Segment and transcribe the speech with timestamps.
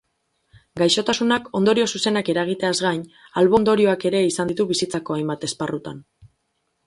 [0.81, 3.03] Gaixotasunak ondorio zuzenak eragiteaz gain,
[3.41, 6.01] albo-ondorioak ere izan ditu bizitzako hainbat esparrutan.